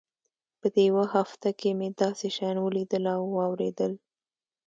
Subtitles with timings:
[0.59, 3.93] په دې يوه هفته کښې مې داسې شيان وليدل او واورېدل.